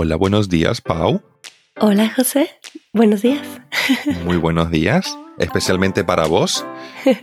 Hola, 0.00 0.14
buenos 0.14 0.48
días, 0.48 0.80
Pau. 0.80 1.20
Hola, 1.74 2.08
José. 2.14 2.48
Buenos 2.92 3.20
días. 3.20 3.44
Muy 4.24 4.36
buenos 4.36 4.70
días, 4.70 5.18
especialmente 5.38 6.04
para 6.04 6.28
vos, 6.28 6.64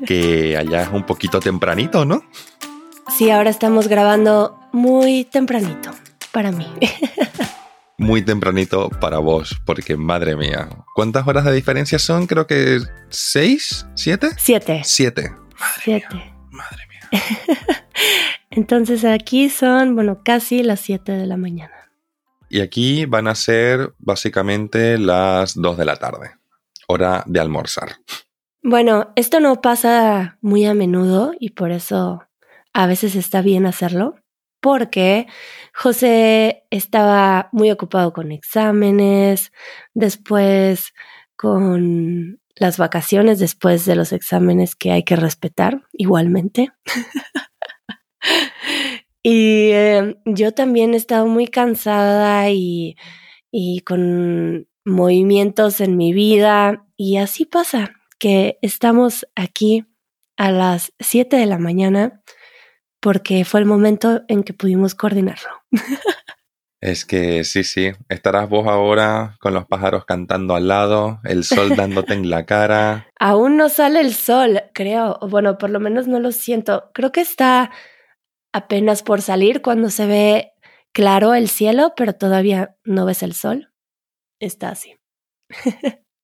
que 0.06 0.58
allá 0.58 0.82
es 0.82 0.90
un 0.90 1.06
poquito 1.06 1.40
tempranito, 1.40 2.04
¿no? 2.04 2.22
Sí, 3.18 3.32
ahora 3.32 3.50
estamos 3.50 3.88
grabando 3.88 4.60
muy 4.74 5.24
tempranito 5.24 5.92
para 6.34 6.52
mí. 6.52 6.68
Muy 7.98 8.22
tempranito 8.24 8.90
para 8.90 9.20
vos, 9.20 9.56
porque 9.66 9.96
madre 9.96 10.36
mía, 10.36 10.68
¿cuántas 10.96 11.26
horas 11.26 11.46
de 11.46 11.54
diferencia 11.54 11.98
son? 11.98 12.28
Creo 12.28 12.46
que 12.46 12.82
seis, 13.08 13.88
siete. 13.96 14.32
Siete. 14.36 14.82
Siete. 14.84 15.30
Madre 15.58 15.82
Siete. 15.82 16.08
mía. 16.14 16.36
Madre 16.52 16.84
mía. 16.90 17.24
Entonces 18.50 19.06
aquí 19.06 19.50
son, 19.50 19.96
bueno, 19.96 20.24
casi 20.26 20.62
las 20.62 20.82
7 20.82 21.14
de 21.14 21.26
la 21.26 21.38
mañana. 21.38 21.85
Y 22.56 22.62
aquí 22.62 23.04
van 23.06 23.28
a 23.28 23.36
ser 23.36 23.96
básicamente 23.98 24.98
las 24.98 25.56
dos 25.56 25.76
de 25.76 25.84
la 25.84 25.98
tarde, 25.98 26.36
hora 26.88 27.22
de 27.28 27.42
almorzar. 27.42 27.98
Bueno, 28.64 29.12
esto 29.18 29.42
no 29.42 29.60
pasa 29.60 30.38
muy 30.40 30.64
a 30.64 30.74
menudo 30.74 31.34
y 31.38 31.50
por 31.50 31.72
eso 31.72 32.24
a 32.72 32.88
veces 32.88 33.16
está 33.16 33.42
bien 33.42 33.66
hacerlo, 33.66 34.16
porque 34.62 35.28
José 35.74 36.64
estaba 36.70 37.50
muy 37.52 37.72
ocupado 37.72 38.14
con 38.14 38.32
exámenes, 38.32 39.52
después 39.94 40.94
con 41.36 42.40
las 42.56 42.78
vacaciones, 42.78 43.38
después 43.38 43.84
de 43.84 43.98
los 43.98 44.14
exámenes 44.14 44.78
que 44.78 44.94
hay 44.94 45.04
que 45.04 45.18
respetar 45.18 45.84
igualmente. 45.92 46.72
y 49.28 49.72
eh, 49.72 50.18
yo 50.26 50.52
también 50.52 50.94
he 50.94 50.98
estado 50.98 51.26
muy 51.26 51.48
cansada 51.48 52.48
y, 52.52 52.96
y 53.50 53.80
con 53.80 54.68
movimientos 54.86 55.82
en 55.82 55.98
mi 55.98 56.14
vida 56.14 56.86
y 56.96 57.18
así 57.18 57.46
pasa 57.46 57.96
que 58.20 58.60
estamos 58.62 59.26
aquí 59.34 59.84
a 60.38 60.52
las 60.52 60.94
7 61.00 61.38
de 61.38 61.48
la 61.48 61.58
mañana 61.58 62.22
porque 63.00 63.46
fue 63.46 63.62
el 63.62 63.66
momento 63.66 64.22
en 64.28 64.44
que 64.44 64.54
pudimos 64.54 64.94
coordinarlo. 64.94 65.50
Es 66.82 67.04
que 67.04 67.44
sí, 67.46 67.64
sí, 67.64 67.94
estarás 68.10 68.48
vos 68.48 68.68
ahora 68.68 69.38
con 69.40 69.56
los 69.56 69.66
pájaros 69.66 70.06
cantando 70.06 70.54
al 70.54 70.68
lado, 70.68 71.20
el 71.24 71.44
sol 71.44 71.76
dándote 71.76 72.14
en 72.14 72.30
la 72.30 72.46
cara. 72.46 73.08
Aún 73.20 73.58
no 73.58 73.70
sale 73.70 74.02
el 74.02 74.14
sol, 74.14 74.62
creo. 74.72 75.18
Bueno, 75.28 75.58
por 75.58 75.72
lo 75.72 75.80
menos 75.80 76.08
no 76.08 76.20
lo 76.20 76.32
siento. 76.32 76.92
Creo 76.94 77.12
que 77.12 77.22
está 77.22 77.72
apenas 78.56 79.04
por 79.04 79.22
salir 79.22 79.62
cuando 79.62 79.90
se 79.90 80.06
ve 80.06 80.54
claro 80.94 81.34
el 81.34 81.50
cielo, 81.50 81.92
pero 81.98 82.14
todavía 82.14 82.78
no 82.86 83.06
ves 83.06 83.22
el 83.22 83.34
sol. 83.34 83.74
Está 84.40 84.70
así. 84.70 84.96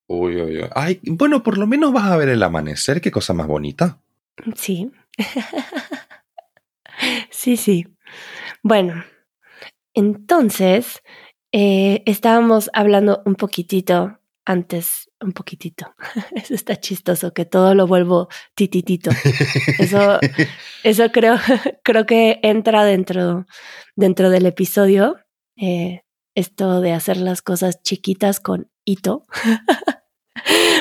Uy, 0.08 0.42
uy, 0.42 0.58
uy. 0.60 0.70
Ay, 0.74 1.02
bueno, 1.04 1.44
por 1.44 1.58
lo 1.58 1.68
menos 1.68 1.92
vas 1.92 2.06
a 2.06 2.16
ver 2.16 2.30
el 2.30 2.42
amanecer, 2.42 3.02
qué 3.02 3.12
cosa 3.12 3.34
más 3.34 3.48
bonita. 3.48 4.02
Sí. 4.56 4.92
sí, 7.30 7.58
sí. 7.58 7.86
Bueno, 8.64 9.04
entonces 9.94 11.02
eh, 11.52 12.02
estábamos 12.06 12.70
hablando 12.74 13.22
un 13.26 13.36
poquitito 13.36 14.21
antes, 14.46 15.10
un 15.20 15.34
poquitito. 15.34 15.94
Eso 16.36 16.54
está 16.54 16.76
chistoso, 16.76 17.34
que 17.34 17.46
todo 17.46 17.76
lo 17.76 17.88
vuelvo 17.88 18.28
tititito. 18.56 19.12
Eso, 19.80 20.20
eso 20.84 21.12
creo, 21.12 21.38
creo 21.84 22.06
que 22.06 22.40
entra 22.44 22.84
dentro, 22.84 23.46
dentro 23.96 24.30
del 24.30 24.46
episodio. 24.46 25.18
eh, 25.58 26.02
esto 26.34 26.80
de 26.80 26.94
hacer 26.94 27.18
las 27.18 27.42
cosas 27.42 27.82
chiquitas 27.84 28.40
con 28.40 28.72
hito. 28.86 29.26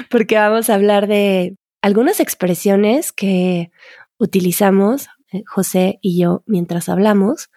Porque 0.09 0.37
vamos 0.37 0.71
a 0.71 0.75
hablar 0.75 1.09
de 1.09 1.57
algunas 1.83 2.21
expresiones 2.21 3.13
que 3.13 3.71
utilizamos 4.19 5.09
eh, 5.33 5.43
José 5.47 5.99
y 6.03 6.21
yo 6.21 6.43
mientras 6.47 6.89
hablamos. 6.89 7.51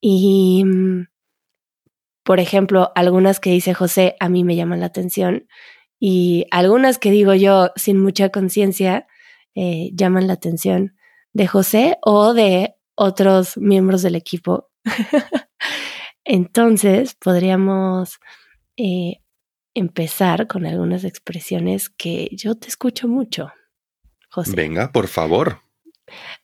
Y, 0.00 0.64
mm, 0.64 1.06
por 2.24 2.40
ejemplo, 2.40 2.90
algunas 2.94 3.38
que 3.38 3.50
dice 3.50 3.74
José 3.74 4.16
a 4.18 4.28
mí 4.28 4.44
me 4.44 4.56
llaman 4.56 4.80
la 4.80 4.86
atención 4.86 5.46
y 6.00 6.46
algunas 6.50 6.98
que 6.98 7.10
digo 7.10 7.34
yo 7.34 7.70
sin 7.76 8.00
mucha 8.00 8.30
conciencia 8.30 9.06
eh, 9.54 9.90
llaman 9.94 10.26
la 10.26 10.32
atención 10.32 10.96
de 11.32 11.46
José 11.46 11.98
o 12.02 12.34
de 12.34 12.74
otros 12.94 13.56
miembros 13.58 14.02
del 14.02 14.16
equipo. 14.16 14.70
Entonces, 16.24 17.14
podríamos 17.14 18.18
eh, 18.76 19.20
empezar 19.74 20.46
con 20.46 20.64
algunas 20.64 21.04
expresiones 21.04 21.90
que 21.90 22.30
yo 22.32 22.54
te 22.54 22.68
escucho 22.68 23.06
mucho, 23.06 23.52
José. 24.30 24.52
Venga, 24.56 24.92
por 24.92 25.08
favor. 25.08 25.60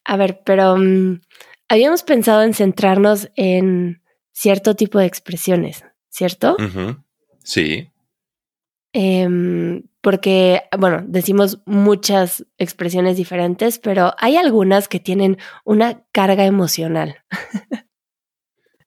A 0.04 0.16
ver, 0.16 0.42
pero 0.44 0.76
mm, 0.76 1.20
habíamos 1.68 2.02
pensado 2.02 2.42
en 2.42 2.52
centrarnos 2.52 3.30
en 3.36 3.99
cierto 4.40 4.74
tipo 4.74 4.98
de 4.98 5.06
expresiones, 5.06 5.84
¿cierto? 6.08 6.56
Sí, 7.42 7.90
Em, 8.92 9.84
porque, 10.00 10.62
bueno, 10.76 11.02
decimos 11.06 11.60
muchas 11.64 12.44
expresiones 12.58 13.16
diferentes, 13.16 13.78
pero 13.78 14.14
hay 14.18 14.36
algunas 14.36 14.88
que 14.88 14.98
tienen 14.98 15.38
una 15.64 16.02
carga 16.12 16.44
emocional. 16.44 17.22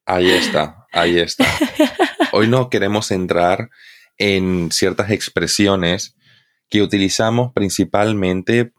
ahí 0.06 0.30
está, 0.30 0.88
ahí 0.92 1.20
está. 1.20 1.46
Hoy 2.34 2.48
no 2.48 2.70
queremos 2.70 3.12
entrar 3.12 3.70
en 4.18 4.72
ciertas 4.72 5.12
expresiones 5.12 6.18
que 6.70 6.82
utilizamos 6.82 7.54
principalmente 7.54 8.74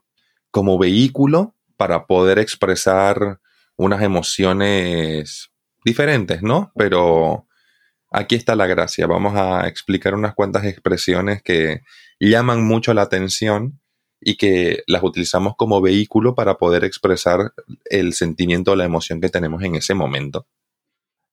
como 0.51 0.79
vehículo 0.79 1.55
para 1.77 2.07
poder 2.07 2.39
expresar 2.39 3.41
unas 3.77 4.03
emociones 4.03 5.51
diferentes, 5.85 6.43
¿no? 6.43 6.73
Pero 6.75 7.47
aquí 8.11 8.35
está 8.35 8.57
la 8.57 8.67
gracia. 8.67 9.07
Vamos 9.07 9.35
a 9.37 9.69
explicar 9.69 10.15
unas 10.15 10.35
cuantas 10.35 10.65
expresiones 10.65 11.43
que 11.43 11.83
llaman 12.19 12.65
mucho 12.65 12.95
la 12.95 13.03
atención 13.03 13.81
y 14.21 14.37
que 14.37 14.83
las 14.87 15.03
utilizamos 15.03 15.55
como 15.57 15.81
vehículo 15.81 16.35
para 16.35 16.57
poder 16.57 16.85
expresar 16.85 17.53
el 17.85 18.15
sentimiento 18.15 18.73
o 18.73 18.77
la 18.77 18.85
emoción 18.85 19.21
que 19.21 19.29
tenemos 19.29 19.63
en 19.63 19.77
ese 19.77 19.95
momento. 19.95 20.47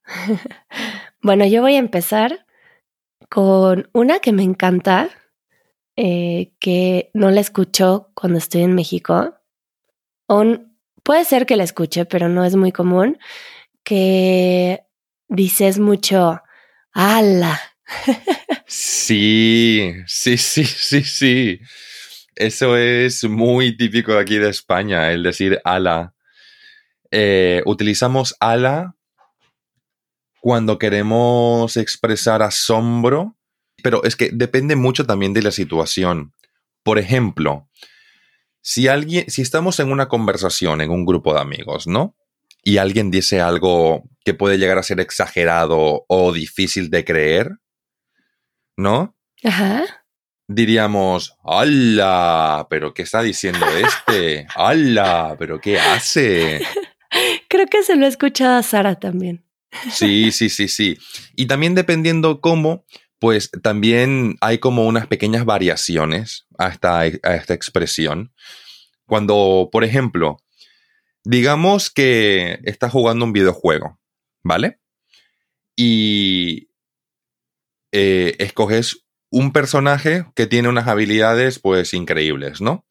Bueno, 1.23 1.45
yo 1.45 1.61
voy 1.61 1.75
a 1.75 1.77
empezar 1.77 2.47
con 3.29 3.91
una 3.93 4.17
que 4.21 4.31
me 4.31 4.41
encanta, 4.41 5.11
eh, 5.95 6.53
que 6.59 7.11
no 7.13 7.29
la 7.29 7.41
escucho 7.41 8.09
cuando 8.15 8.39
estoy 8.39 8.63
en 8.63 8.73
México. 8.73 9.35
Puede 11.03 11.25
ser 11.25 11.45
que 11.45 11.57
la 11.57 11.63
escuche, 11.63 12.05
pero 12.05 12.27
no 12.27 12.43
es 12.43 12.55
muy 12.55 12.71
común, 12.71 13.19
que 13.83 14.83
dices 15.27 15.79
mucho, 15.79 16.41
ala. 16.93 17.59
Sí, 18.73 19.93
sí, 20.07 20.37
sí, 20.37 20.63
sí, 20.63 21.03
sí. 21.03 21.59
Eso 22.37 22.77
es 22.77 23.25
muy 23.25 23.75
típico 23.75 24.17
aquí 24.17 24.37
de 24.37 24.49
España, 24.49 25.11
el 25.11 25.23
decir 25.23 25.59
ala. 25.65 26.13
Eh, 27.11 27.61
utilizamos 27.65 28.33
ala 28.39 28.95
cuando 30.39 30.79
queremos 30.79 31.75
expresar 31.75 32.41
asombro, 32.41 33.37
pero 33.83 34.05
es 34.05 34.15
que 34.15 34.29
depende 34.31 34.77
mucho 34.77 35.05
también 35.05 35.33
de 35.33 35.41
la 35.41 35.51
situación. 35.51 36.33
Por 36.81 36.97
ejemplo, 36.97 37.69
si 38.61 38.87
alguien, 38.87 39.29
si 39.29 39.41
estamos 39.41 39.81
en 39.81 39.91
una 39.91 40.07
conversación 40.07 40.79
en 40.79 40.91
un 40.91 41.05
grupo 41.05 41.33
de 41.33 41.41
amigos, 41.41 41.87
¿no? 41.87 42.15
Y 42.63 42.77
alguien 42.77 43.09
dice 43.11 43.41
algo 43.41 44.03
que 44.23 44.33
puede 44.33 44.57
llegar 44.57 44.77
a 44.77 44.83
ser 44.83 44.99
exagerado 44.99 46.05
o 46.07 46.31
difícil 46.31 46.89
de 46.89 47.03
creer, 47.03 47.51
¿no? 48.77 49.15
Ajá. 49.43 49.83
diríamos, 50.47 51.35
¡Hala! 51.43 52.67
¿Pero 52.69 52.93
qué 52.93 53.01
está 53.03 53.21
diciendo 53.23 53.65
este? 53.67 54.45
¡Hala! 54.55 55.35
¿Pero 55.39 55.59
qué 55.59 55.79
hace? 55.79 56.61
Creo 57.49 57.65
que 57.67 57.83
se 57.83 57.95
lo 57.95 58.05
he 58.05 58.09
escuchado 58.09 58.57
a 58.57 58.63
Sara 58.63 58.95
también. 58.95 59.45
Sí, 59.91 60.31
sí, 60.31 60.49
sí, 60.49 60.67
sí. 60.67 60.97
Y 61.35 61.45
también 61.45 61.75
dependiendo 61.75 62.41
cómo, 62.41 62.85
pues 63.19 63.49
también 63.63 64.35
hay 64.41 64.57
como 64.57 64.85
unas 64.85 65.07
pequeñas 65.07 65.45
variaciones 65.45 66.45
a 66.57 66.67
esta, 66.67 66.99
a 66.99 67.35
esta 67.35 67.53
expresión. 67.53 68.33
Cuando, 69.05 69.69
por 69.71 69.83
ejemplo, 69.85 70.37
digamos 71.23 71.89
que 71.89 72.59
estás 72.63 72.91
jugando 72.91 73.25
un 73.25 73.33
videojuego, 73.33 73.99
¿vale? 74.43 74.79
Y 75.75 76.69
eh, 77.91 78.35
escoges 78.39 79.05
un 79.29 79.53
personaje 79.53 80.25
que 80.35 80.47
tiene 80.47 80.69
unas 80.69 80.87
habilidades 80.87 81.59
pues 81.59 81.93
increíbles, 81.93 82.61
¿no? 82.61 82.85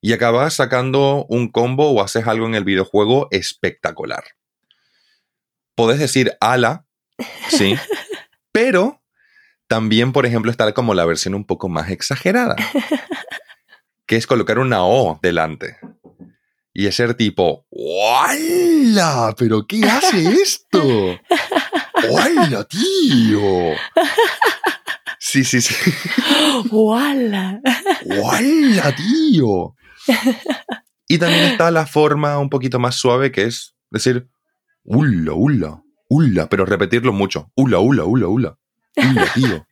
Y 0.00 0.12
acabas 0.12 0.54
sacando 0.54 1.26
un 1.28 1.50
combo 1.50 1.90
o 1.90 2.02
haces 2.02 2.26
algo 2.26 2.46
en 2.46 2.54
el 2.54 2.64
videojuego 2.64 3.28
espectacular. 3.30 4.24
Podés 5.74 5.98
decir 5.98 6.36
ala, 6.40 6.86
sí, 7.48 7.76
Pero 8.56 9.02
también, 9.68 10.14
por 10.14 10.24
ejemplo, 10.24 10.50
está 10.50 10.72
como 10.72 10.94
la 10.94 11.04
versión 11.04 11.34
un 11.34 11.44
poco 11.44 11.68
más 11.68 11.90
exagerada, 11.90 12.56
que 14.06 14.16
es 14.16 14.26
colocar 14.26 14.58
una 14.58 14.86
O 14.86 15.18
delante. 15.20 15.76
Y 16.78 16.86
es 16.86 16.96
ser 16.96 17.14
tipo, 17.14 17.64
¡Hola! 17.70 19.34
¿Pero 19.38 19.66
qué 19.66 19.82
hace 19.82 20.30
esto? 20.30 20.82
¡Hola, 22.10 22.64
tío! 22.64 23.72
Sí, 25.18 25.42
sí, 25.42 25.62
sí. 25.62 25.74
¡Hola! 26.70 27.62
¡Hola, 28.04 28.94
tío! 28.94 29.74
Y 31.08 31.16
también 31.16 31.44
está 31.44 31.70
la 31.70 31.86
forma 31.86 32.38
un 32.38 32.50
poquito 32.50 32.78
más 32.78 32.96
suave 32.96 33.32
que 33.32 33.44
es 33.44 33.74
decir, 33.88 34.28
¡Hula, 34.84 35.32
hula! 35.32 35.82
¡Hula! 36.10 36.46
Pero 36.50 36.66
repetirlo 36.66 37.14
mucho. 37.14 37.50
¡Hula, 37.54 37.78
hula, 37.78 38.04
hula, 38.04 38.26
hula! 38.26 38.58
¡Hula, 38.96 39.32
tío! 39.34 39.66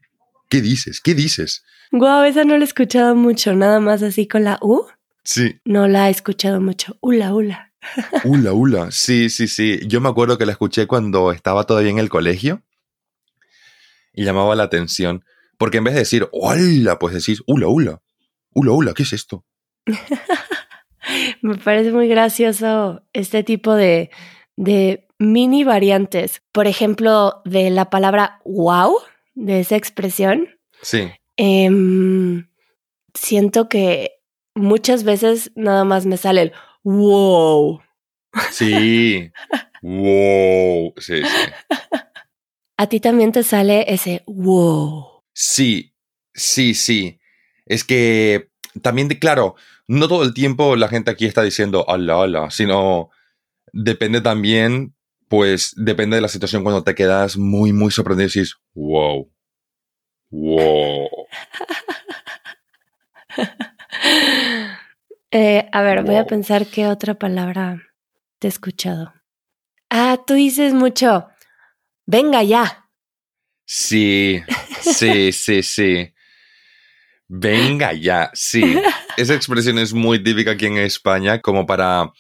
¿Qué 0.49 0.63
dices? 0.63 1.03
¿Qué 1.03 1.13
dices? 1.15 1.65
Guau, 1.93 2.25
esa 2.25 2.45
no 2.45 2.57
la 2.57 2.65
he 2.65 2.67
escuchado 2.67 3.15
mucho, 3.15 3.55
nada 3.55 3.79
más 3.79 4.03
así 4.03 4.27
con 4.27 4.45
la 4.45 4.59
U. 4.63 4.87
Sí. 5.25 5.61
No 5.65 5.89
la 5.89 6.09
he 6.09 6.11
escuchado 6.11 6.61
mucho. 6.61 6.97
Hula, 7.01 7.35
hula. 7.35 7.73
Hula, 8.25 8.53
hula. 8.53 8.91
Sí, 8.91 9.29
sí, 9.29 9.47
sí. 9.47 9.81
Yo 9.87 10.01
me 10.01 10.09
acuerdo 10.09 10.39
que 10.39 10.47
la 10.47 10.53
escuché 10.53 10.87
cuando 10.87 11.33
estaba 11.33 11.65
todavía 11.65 11.91
en 11.91 11.99
el 11.99 12.09
colegio 12.09 12.63
y 14.13 14.25
llamaba 14.25 14.55
la 14.55 14.65
atención. 14.65 15.25
Porque 15.59 15.79
en 15.79 15.85
vez 15.85 15.95
de 15.95 16.01
decir 16.01 16.29
hola, 16.33 16.99
pues 16.99 17.15
decís 17.15 17.43
hula, 17.47 17.69
hula. 17.69 18.03
Hula, 18.55 18.73
hula, 18.73 18.95
¿qué 18.95 19.03
es 19.03 19.13
esto? 19.13 19.45
Me 21.43 21.57
parece 21.57 21.93
muy 21.93 22.09
gracioso 22.09 23.05
este 23.13 23.43
tipo 23.43 23.75
de, 23.75 24.11
de 24.57 25.07
mini 25.19 25.65
variantes. 25.65 26.43
Por 26.53 26.67
ejemplo, 26.67 27.43
de 27.45 27.71
la 27.71 27.91
palabra 27.91 28.41
wow, 28.45 28.97
de 29.35 29.61
esa 29.61 29.77
expresión. 29.77 30.49
Sí. 30.83 31.11
Em, 31.37 32.49
siento 33.15 33.69
que 33.69 34.14
muchas 34.55 35.05
veces 35.05 35.51
nada 35.55 35.85
más 35.85 36.07
me 36.07 36.17
sale 36.17 36.43
el 36.43 36.53
wow. 36.83 37.81
Sí. 38.51 39.31
wow. 39.83 40.95
Sí, 40.99 41.23
sí. 41.23 41.79
A 42.77 42.89
ti 42.89 43.01
también 43.01 43.33
te 43.33 43.43
sale 43.43 43.85
ese 43.93 44.23
wow. 44.27 45.23
Sí, 45.33 45.95
sí, 46.33 46.75
sí. 46.75 47.21
Es 47.67 47.85
que 47.85 48.51
también, 48.83 49.09
claro, 49.09 49.55
no 49.87 50.09
todo 50.09 50.23
el 50.23 50.35
tiempo 50.35 50.77
la 50.77 50.89
gente 50.89 51.11
aquí 51.11 51.27
está 51.27 51.43
diciendo 51.43 51.85
hola, 51.87 52.19
hola, 52.19 52.51
sino 52.51 53.11
depende 53.73 54.21
también, 54.21 54.95
pues 55.29 55.73
depende 55.77 56.17
de 56.17 56.23
la 56.23 56.29
situación 56.29 56.63
cuando 56.63 56.85
te 56.85 56.95
quedas 56.95 57.37
muy, 57.37 57.73
muy 57.73 57.91
sorprendido 57.91 58.27
y 58.27 58.41
dices, 58.41 58.57
wow, 58.75 59.31
wow. 60.31 61.09
Eh, 65.37 65.69
a 65.73 65.83
ver, 65.83 66.05
voy 66.05 66.15
a 66.15 66.27
pensar 66.27 66.67
qué 66.67 66.87
otra 66.87 67.15
palabra 67.15 67.83
te 68.39 68.47
he 68.47 68.51
escuchado. 68.51 69.13
Ah, 69.91 70.21
tú 70.25 70.35
dices 70.35 70.75
mucho, 70.75 71.27
venga 72.07 72.43
ya. 72.45 72.89
Sí, 73.67 74.43
sí, 74.81 75.33
sí, 75.33 75.63
sí. 75.65 76.15
Venga 77.27 77.93
ya, 77.93 78.31
sí. 78.35 78.81
Esa 79.17 79.35
expresión 79.35 79.79
es 79.79 79.93
muy 79.93 80.23
típica 80.23 80.53
aquí 80.53 80.67
en 80.67 80.79
España 80.79 81.41
como 81.41 81.67
para 81.67 82.13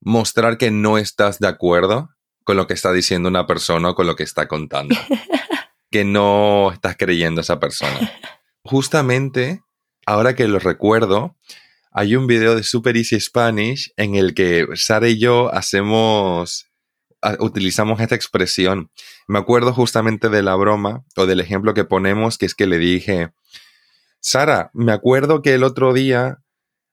mostrar 0.00 0.58
que 0.58 0.70
no 0.70 0.96
estás 0.96 1.38
de 1.38 1.48
acuerdo 1.48 2.10
con 2.44 2.56
lo 2.56 2.66
que 2.66 2.74
está 2.74 2.92
diciendo 2.92 3.28
una 3.28 3.46
persona 3.46 3.90
o 3.90 3.94
con 3.94 4.06
lo 4.06 4.16
que 4.16 4.22
está 4.22 4.48
contando. 4.48 4.94
Que 5.90 6.02
no 6.02 6.72
estás 6.72 6.96
creyendo 6.96 7.40
a 7.40 7.42
esa 7.42 7.60
persona. 7.60 8.12
Justamente, 8.64 9.62
ahora 10.06 10.34
que 10.34 10.48
lo 10.48 10.58
recuerdo, 10.58 11.36
hay 11.92 12.16
un 12.16 12.26
video 12.26 12.54
de 12.56 12.62
Super 12.62 12.96
Easy 12.96 13.20
Spanish 13.20 13.92
en 13.96 14.14
el 14.16 14.34
que 14.34 14.66
Sara 14.74 15.08
y 15.08 15.18
yo 15.18 15.52
hacemos, 15.54 16.66
a- 17.22 17.36
utilizamos 17.40 18.00
esta 18.00 18.14
expresión. 18.14 18.90
Me 19.28 19.38
acuerdo 19.38 19.72
justamente 19.72 20.28
de 20.28 20.42
la 20.42 20.54
broma 20.56 21.04
o 21.16 21.26
del 21.26 21.40
ejemplo 21.40 21.72
que 21.74 21.84
ponemos, 21.84 22.36
que 22.38 22.46
es 22.46 22.54
que 22.54 22.66
le 22.66 22.78
dije, 22.78 23.30
Sara, 24.20 24.70
me 24.74 24.92
acuerdo 24.92 25.40
que 25.42 25.54
el 25.54 25.62
otro 25.64 25.92
día 25.92 26.38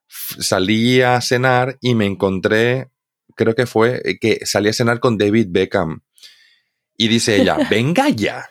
salí 0.07 1.01
a 1.01 1.19
cenar 1.21 1.77
y 1.81 1.95
me 1.95 2.05
encontré, 2.05 2.91
creo 3.35 3.55
que 3.55 3.65
fue, 3.65 4.01
eh, 4.03 4.19
que 4.19 4.45
salí 4.45 4.69
a 4.69 4.73
cenar 4.73 4.99
con 4.99 5.17
David 5.17 5.47
Beckham. 5.49 6.01
Y 6.97 7.07
dice 7.07 7.41
ella, 7.41 7.57
venga 7.69 8.09
ya. 8.09 8.49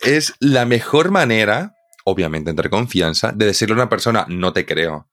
es 0.00 0.34
la 0.40 0.64
mejor 0.64 1.10
manera, 1.10 1.75
obviamente 2.06 2.50
entre 2.50 2.70
confianza, 2.70 3.32
de 3.32 3.46
decirle 3.46 3.74
a 3.74 3.76
una 3.76 3.88
persona, 3.88 4.26
no 4.28 4.52
te 4.52 4.64
creo. 4.64 5.10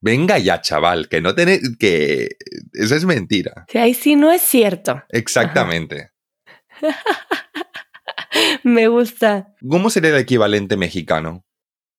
Venga 0.00 0.38
ya, 0.38 0.60
chaval, 0.60 1.08
que 1.08 1.22
no 1.22 1.34
tenés, 1.34 1.62
que 1.78 2.36
eso 2.74 2.94
es 2.94 3.06
mentira. 3.06 3.64
Que 3.66 3.78
ahí 3.78 3.94
sí 3.94 4.16
no 4.16 4.30
es 4.30 4.42
cierto. 4.42 5.02
Exactamente. 5.08 6.10
Me 8.62 8.88
gusta. 8.88 9.54
¿Cómo 9.66 9.88
sería 9.88 10.10
el 10.10 10.18
equivalente 10.18 10.76
mexicano? 10.76 11.46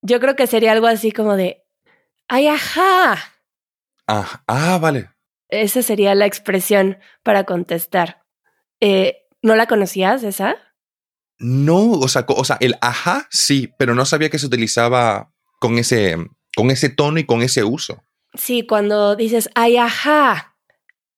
Yo 0.04 0.20
creo 0.20 0.36
que 0.36 0.46
sería 0.46 0.74
algo 0.74 0.86
así 0.86 1.12
como 1.12 1.36
de, 1.36 1.64
ay, 2.28 2.48
ajá. 2.48 3.18
Ah, 4.08 4.44
ah, 4.46 4.78
vale. 4.80 5.10
Esa 5.50 5.82
sería 5.82 6.14
la 6.14 6.28
expresión 6.28 7.00
para 7.24 7.46
contestar. 7.46 8.24
Eh, 8.80 9.26
¿No 9.42 9.56
la 9.56 9.66
conocías 9.66 10.24
esa? 10.24 10.58
No, 11.38 11.92
o 11.92 12.08
sea, 12.08 12.26
o 12.28 12.46
sea, 12.46 12.58
el 12.60 12.76
ajá 12.82 13.28
sí, 13.30 13.74
pero 13.78 13.94
no 13.94 14.06
sabía 14.06 14.30
que 14.30 14.40
se 14.40 14.46
utilizaba 14.46 15.32
con 15.60 15.78
ese, 15.78 16.16
con 16.56 16.72
ese 16.72 16.90
tono 16.90 17.20
y 17.20 17.26
con 17.26 17.42
ese 17.42 17.64
uso. 17.64 18.04
Sí, 18.34 18.66
cuando 18.66 19.16
dices, 19.16 19.50
ay, 19.56 19.78
ajá, 19.78 20.56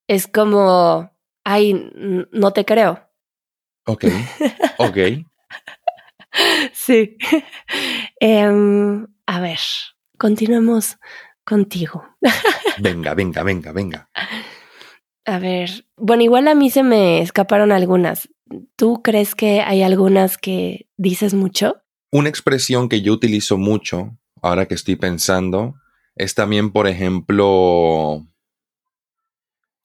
es 0.06 0.26
como, 0.26 1.12
ay, 1.44 1.90
no 2.32 2.52
te 2.52 2.64
creo. 2.64 3.08
Ok, 3.86 4.04
ok. 4.78 4.98
Sí. 6.72 7.16
Em, 8.20 9.06
a 9.26 9.40
ver, 9.40 9.60
continuemos 10.18 10.98
contigo. 11.44 12.04
Venga, 12.78 13.14
venga, 13.14 13.42
venga, 13.42 13.72
venga. 13.72 14.10
A 15.24 15.38
ver, 15.38 15.84
bueno, 15.96 16.22
igual 16.22 16.46
a 16.48 16.54
mí 16.54 16.70
se 16.70 16.82
me 16.82 17.20
escaparon 17.20 17.72
algunas. 17.72 18.28
¿Tú 18.76 19.02
crees 19.02 19.34
que 19.34 19.60
hay 19.60 19.82
algunas 19.82 20.38
que 20.38 20.88
dices 20.96 21.34
mucho? 21.34 21.82
Una 22.10 22.28
expresión 22.28 22.88
que 22.88 23.02
yo 23.02 23.12
utilizo 23.12 23.58
mucho, 23.58 24.18
ahora 24.42 24.66
que 24.66 24.74
estoy 24.74 24.96
pensando, 24.96 25.74
es 26.16 26.34
también, 26.34 26.72
por 26.72 26.86
ejemplo, 26.86 28.26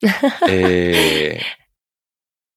eh, 0.48 1.42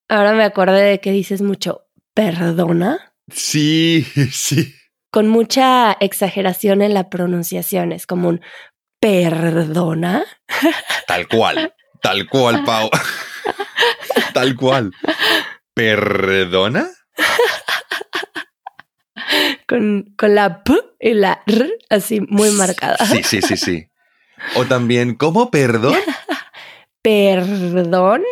Ahora 0.08 0.34
me 0.34 0.44
acordé 0.44 0.82
de 0.82 1.00
que 1.00 1.10
dices 1.10 1.42
mucho, 1.42 1.88
perdona, 2.14 3.12
sí, 3.28 4.06
sí, 4.32 4.74
con 5.10 5.28
mucha 5.28 5.92
exageración 6.00 6.82
en 6.82 6.94
la 6.94 7.10
pronunciación. 7.10 7.92
Es 7.92 8.06
como 8.06 8.28
un 8.28 8.40
perdona. 9.00 10.24
tal 11.06 11.26
cual, 11.28 11.74
tal 12.02 12.28
cual, 12.28 12.64
Pau. 12.64 12.90
Tal 14.32 14.54
cual. 14.54 14.92
¿Perdona? 15.76 16.88
Con, 19.68 20.14
con 20.16 20.34
la 20.34 20.62
P 20.62 20.72
y 20.98 21.12
la 21.12 21.42
R 21.46 21.70
así 21.90 22.22
muy 22.22 22.50
marcada. 22.52 22.96
Sí, 23.04 23.22
sí, 23.22 23.42
sí, 23.42 23.58
sí. 23.58 23.88
O 24.54 24.64
también, 24.64 25.16
¿cómo 25.16 25.50
perdón? 25.50 25.98
Perdón. 27.02 28.22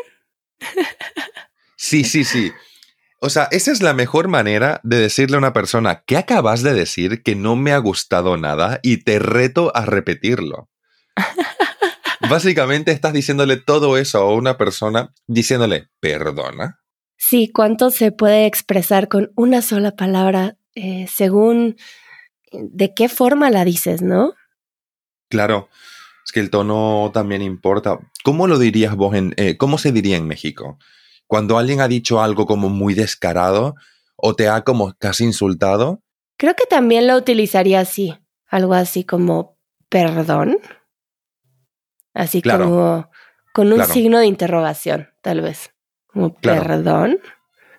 Sí, 1.77 2.05
sí, 2.05 2.25
sí. 2.25 2.51
O 3.21 3.29
sea, 3.29 3.49
esa 3.51 3.73
es 3.73 3.83
la 3.83 3.93
mejor 3.93 4.29
manera 4.29 4.81
de 4.83 4.97
decirle 4.97 5.37
a 5.37 5.39
una 5.39 5.53
persona, 5.53 6.03
¿qué 6.07 6.17
acabas 6.17 6.63
de 6.63 6.73
decir 6.73 7.23
que 7.23 7.35
no 7.35 7.57
me 7.57 7.73
ha 7.73 7.79
gustado 7.79 8.39
nada 8.39 8.81
y 8.83 9.05
te 9.05 9.19
reto 9.19 9.71
a 9.77 9.85
repetirlo? 9.85 10.71
Básicamente 12.31 12.91
estás 12.93 13.13
diciéndole 13.13 13.59
todo 13.59 13.99
eso 13.99 14.23
a 14.23 14.33
una 14.33 14.57
persona 14.57 15.13
diciéndole, 15.27 15.91
perdona. 16.01 16.84
Sí, 17.17 17.51
cuánto 17.53 17.91
se 17.91 18.13
puede 18.13 18.47
expresar 18.47 19.09
con 19.09 19.33
una 19.37 19.63
sola 19.63 19.93
palabra 19.97 20.57
eh, 20.75 21.07
según 21.09 21.77
de 22.53 22.95
qué 22.95 23.09
forma 23.09 23.51
la 23.51 23.65
dices, 23.65 24.03
¿no? 24.03 24.35
Claro, 25.29 25.69
es 26.25 26.33
que 26.33 26.41
el 26.41 26.51
tono 26.51 27.11
también 27.13 27.43
importa. 27.43 27.99
¿Cómo 28.25 28.47
lo 28.47 28.59
dirías 28.59 28.95
vos 28.97 29.15
en, 29.15 29.35
eh, 29.37 29.57
cómo 29.57 29.79
se 29.79 29.93
diría 29.93 30.17
en 30.17 30.27
México? 30.27 30.79
Cuando 31.27 31.59
alguien 31.59 31.81
ha 31.81 31.89
dicho 31.89 32.21
algo 32.23 32.47
como 32.47 32.69
muy 32.69 32.95
descarado 32.95 33.75
o 34.17 34.35
te 34.37 34.49
ha 34.49 34.63
como 34.63 34.93
casi 34.95 35.25
insultado, 35.25 36.01
Creo 36.37 36.55
que 36.57 36.67
también 36.67 37.07
lo 37.07 37.17
utilizaría 37.17 37.79
así, 37.81 38.17
algo 38.49 38.75
así 38.75 39.05
como 39.05 39.57
perdón. 39.89 40.59
Así 42.13 42.43
Claro. 42.43 42.65
como 42.65 43.11
con 43.53 43.69
un 43.69 43.75
Claro. 43.77 43.93
signo 43.93 44.19
de 44.19 44.27
interrogación, 44.27 45.11
tal 45.23 45.41
vez. 45.43 45.71
Como 46.15 46.35
Claro. 46.37 46.63
perdón. 46.63 47.19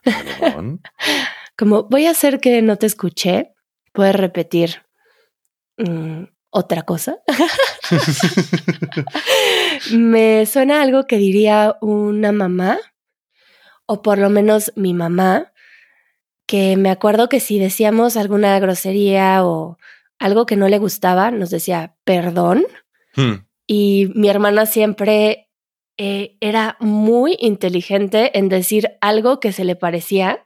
perdón. 0.03 0.81
como 1.57 1.83
voy 1.83 2.05
a 2.05 2.11
hacer 2.11 2.39
que 2.39 2.61
no 2.61 2.75
te 2.75 2.85
escuché, 2.85 3.53
puedes 3.93 4.15
repetir 4.15 4.83
mm, 5.77 6.25
otra 6.51 6.83
cosa. 6.83 7.17
Me 9.91 10.45
suena 10.45 10.81
algo 10.81 11.07
que 11.07 11.17
diría 11.17 11.77
una 11.81 12.31
mamá, 12.31 12.79
o 13.85 14.01
por 14.01 14.17
lo 14.17 14.29
menos 14.29 14.71
mi 14.75 14.93
mamá, 14.93 15.51
que 16.45 16.77
me 16.77 16.91
acuerdo 16.91 17.29
que 17.29 17.39
si 17.39 17.57
decíamos 17.57 18.17
alguna 18.17 18.59
grosería 18.59 19.45
o 19.45 19.77
algo 20.19 20.45
que 20.45 20.55
no 20.55 20.67
le 20.67 20.77
gustaba, 20.77 21.31
nos 21.31 21.49
decía 21.49 21.95
perdón. 22.03 22.65
Hmm. 23.15 23.45
Y 23.67 24.11
mi 24.13 24.29
hermana 24.29 24.65
siempre 24.65 25.44
eh, 25.97 26.37
era 26.41 26.77
muy 26.79 27.37
inteligente 27.39 28.37
en 28.37 28.49
decir 28.49 28.91
algo 29.01 29.39
que 29.39 29.51
se 29.51 29.63
le 29.63 29.75
parecía, 29.75 30.45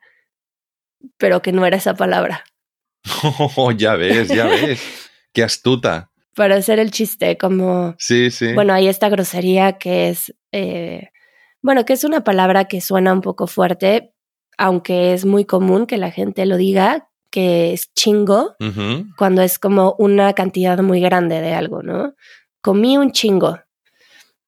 pero 1.18 1.42
que 1.42 1.52
no 1.52 1.66
era 1.66 1.78
esa 1.78 1.96
palabra. 1.96 2.44
Oh, 3.24 3.72
ya 3.78 3.96
ves, 3.96 4.28
ya 4.30 4.46
ves. 4.46 4.82
Qué 5.34 5.44
astuta. 5.44 6.12
Para 6.36 6.56
hacer 6.56 6.80
el 6.80 6.92
chiste, 6.92 7.38
como... 7.38 7.96
Sí, 7.98 8.32
sí. 8.32 8.54
Bueno, 8.54 8.74
hay 8.74 8.88
esta 8.88 9.10
grosería 9.10 9.74
que 9.74 10.10
es... 10.10 10.34
Eh, 10.52 11.10
bueno, 11.62 11.84
que 11.86 11.94
es 11.94 12.04
una 12.04 12.24
palabra 12.24 12.66
que 12.66 12.80
suena 12.80 13.12
un 13.12 13.22
poco 13.22 13.48
fuerte, 13.48 14.14
aunque 14.58 15.14
es 15.14 15.26
muy 15.26 15.46
común 15.46 15.88
que 15.88 15.98
la 15.98 16.12
gente 16.12 16.46
lo 16.46 16.56
diga, 16.56 17.10
que 17.32 17.74
es 17.74 17.94
chingo, 17.94 18.56
cuando 19.18 19.42
es 19.42 19.60
como 19.60 19.96
una 20.00 20.34
cantidad 20.34 20.80
muy 20.80 21.02
grande 21.02 21.42
de 21.42 21.54
algo, 21.54 21.84
¿no? 21.84 22.16
Comí 22.62 22.98
un 22.98 23.12
chingo, 23.12 23.60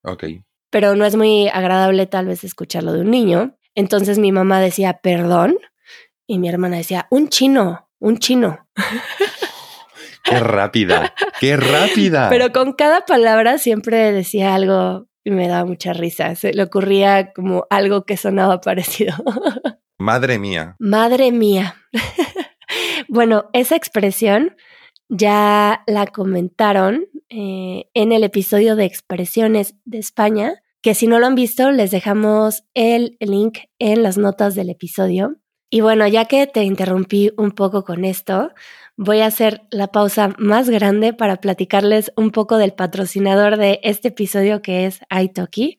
Ok. 0.04 0.24
Pero 0.72 0.96
no 0.96 1.06
es 1.06 1.16
muy 1.16 1.50
agradable 1.50 2.08
tal 2.08 2.26
vez 2.26 2.44
escucharlo 2.44 2.94
de 2.94 3.02
un 3.02 3.12
niño. 3.12 3.58
Entonces 3.76 4.18
mi 4.18 4.32
mamá 4.32 4.60
decía, 4.60 5.00
perdón, 5.04 5.58
y 6.26 6.40
mi 6.40 6.50
hermana 6.50 6.78
decía, 6.78 7.08
un 7.12 7.30
chino, 7.30 7.90
un 8.00 8.18
chino. 8.18 8.68
Qué 10.24 10.40
rápida. 10.40 11.14
Qué 11.40 11.58
rápida. 11.58 12.30
Pero 12.30 12.52
con 12.52 12.74
cada 12.74 13.06
palabra 13.06 13.58
siempre 13.58 14.12
decía 14.12 14.56
algo 14.56 15.08
y 15.24 15.32
me 15.32 15.48
daba 15.48 15.66
mucha 15.66 15.94
risa. 15.94 16.36
Se 16.36 16.54
le 16.54 16.64
ocurría 16.64 17.34
como 17.34 17.66
algo 17.70 18.06
que 18.06 18.18
sonaba 18.18 18.62
parecido. 18.62 19.16
Madre 19.98 20.40
mía. 20.40 20.76
Madre 20.80 21.32
mía. 21.32 21.76
bueno, 23.08 23.50
esa 23.54 23.76
expresión 23.76 24.56
ya 25.10 25.84
la 25.86 26.08
comentaron 26.08 27.06
eh, 27.32 27.90
en 27.94 28.12
el 28.12 28.24
episodio 28.24 28.76
de 28.76 28.86
expresiones 28.86 29.76
de 29.86 29.98
España, 30.00 30.62
que 30.82 30.94
si 30.96 31.08
no 31.08 31.18
lo 31.18 31.28
han 31.28 31.36
visto, 31.36 31.72
les 31.72 31.90
dejamos 31.92 32.64
el 32.74 33.16
link 33.20 33.60
en 33.80 34.04
las 34.04 34.18
notas 34.18 34.54
del 34.54 34.70
episodio. 34.70 35.38
Y 35.70 35.80
bueno, 35.80 36.06
ya 36.08 36.26
que 36.26 36.48
te 36.48 36.64
interrumpí 36.64 37.32
un 37.38 37.52
poco 37.52 37.86
con 37.86 38.04
esto, 38.04 38.52
voy 38.98 39.22
a 39.22 39.28
hacer 39.28 39.62
la 39.72 39.88
pausa 39.88 40.36
más 40.38 40.70
grande 40.70 41.14
para 41.14 41.38
platicarles 41.38 42.12
un 42.18 42.32
poco 42.32 42.58
del 42.58 42.74
patrocinador 42.74 43.56
de 43.56 43.80
este 43.84 44.10
episodio 44.10 44.62
que 44.62 44.86
es 44.86 45.00
iTalki. 45.10 45.78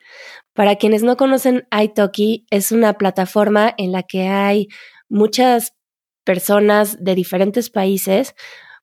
Para 0.53 0.77
quienes 0.77 1.03
no 1.03 1.15
conocen 1.15 1.67
iTalki, 1.71 2.47
es 2.49 2.71
una 2.71 2.93
plataforma 2.93 3.73
en 3.77 3.91
la 3.91 4.01
que 4.01 4.27
hay 4.27 4.67
muchas 5.09 5.75
personas 6.23 7.03
de 7.03 7.13
diferentes 7.13 7.69
países. 7.69 8.33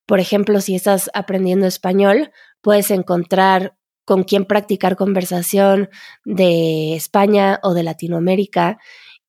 Por 0.07 0.21
ejemplo, 0.21 0.61
si 0.61 0.75
estás 0.75 1.11
aprendiendo 1.13 1.67
español, 1.67 2.31
puedes 2.61 2.91
encontrar 2.91 3.77
con 4.05 4.25
quién 4.25 4.45
practicar 4.45 4.97
conversación 4.97 5.89
de 6.25 6.95
España 6.97 7.61
o 7.63 7.75
de 7.75 7.83
Latinoamérica 7.83 8.79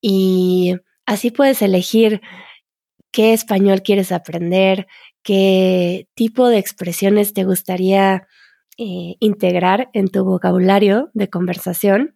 y 0.02 0.76
así 1.06 1.30
puedes 1.32 1.62
elegir 1.62 2.22
qué 3.12 3.34
español 3.34 3.84
quieres 3.84 4.12
aprender, 4.12 4.88
qué 5.24 6.08
tipo 6.16 6.48
de 6.48 6.58
expresiones 6.58 7.34
te 7.34 7.44
gustaría 7.44 8.28
eh, 8.78 9.16
integrar 9.20 9.90
en 9.94 10.08
tu 10.08 10.24
vocabulario 10.24 11.12
de 11.14 11.30
conversación. 11.30 12.16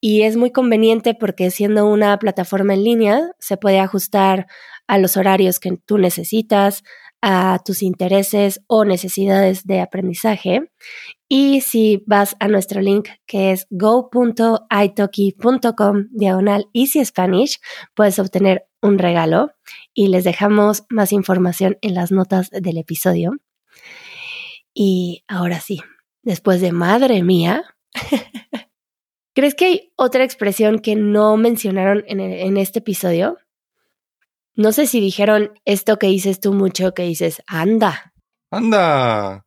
Y 0.00 0.22
es 0.22 0.36
muy 0.36 0.50
conveniente 0.50 1.14
porque 1.14 1.50
siendo 1.50 1.86
una 1.86 2.18
plataforma 2.18 2.74
en 2.74 2.84
línea, 2.84 3.30
se 3.38 3.56
puede 3.56 3.78
ajustar 3.78 4.46
a 4.88 4.98
los 4.98 5.16
horarios 5.16 5.60
que 5.60 5.76
tú 5.86 5.96
necesitas, 5.96 6.82
a 7.22 7.60
tus 7.64 7.82
intereses 7.82 8.60
o 8.66 8.84
necesidades 8.84 9.64
de 9.64 9.80
aprendizaje. 9.80 10.70
Y 11.28 11.60
si 11.62 12.02
vas 12.06 12.36
a 12.40 12.48
nuestro 12.48 12.80
link 12.82 13.08
que 13.26 13.52
es 13.52 13.66
go.italki.com 13.70 16.08
diagonal 16.10 16.66
easy 16.74 17.02
Spanish, 17.04 17.58
puedes 17.94 18.18
obtener 18.18 18.66
un 18.82 18.98
regalo 18.98 19.52
y 19.94 20.08
les 20.08 20.24
dejamos 20.24 20.84
más 20.90 21.12
información 21.12 21.78
en 21.80 21.94
las 21.94 22.10
notas 22.12 22.50
del 22.50 22.76
episodio. 22.78 23.32
Y 24.74 25.24
ahora 25.28 25.60
sí, 25.60 25.80
después 26.22 26.60
de 26.60 26.72
madre 26.72 27.22
mía, 27.22 27.62
¿crees 29.34 29.54
que 29.54 29.64
hay 29.66 29.92
otra 29.96 30.24
expresión 30.24 30.78
que 30.78 30.96
no 30.96 31.36
mencionaron 31.36 32.04
en, 32.06 32.20
el- 32.20 32.40
en 32.40 32.56
este 32.56 32.80
episodio? 32.80 33.36
No 34.54 34.72
sé 34.72 34.86
si 34.86 35.00
dijeron 35.00 35.58
esto 35.64 35.98
que 35.98 36.08
dices 36.08 36.40
tú 36.40 36.52
mucho, 36.52 36.94
que 36.94 37.04
dices, 37.04 37.42
anda, 37.46 38.12
Anda. 38.50 39.46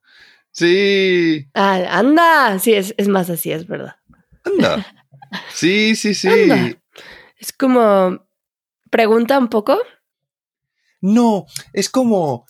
Sí. 0.51 1.47
ah, 1.53 1.99
anda, 1.99 2.57
sí, 2.59 2.73
es, 2.73 2.95
es 2.97 3.07
más 3.07 3.29
así, 3.29 3.51
es 3.51 3.67
verdad. 3.67 3.97
Anda. 4.43 4.85
Sí, 5.53 5.95
sí, 5.95 6.13
sí. 6.15 6.27
Anda. 6.27 6.77
Es 7.37 7.51
como, 7.51 8.25
pregunta 8.89 9.37
un 9.37 9.49
poco. 9.49 9.77
No, 11.01 11.45
es 11.73 11.89
como 11.89 12.47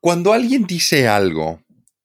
cuando 0.00 0.32
alguien 0.32 0.66
dice 0.66 1.08
algo 1.08 1.62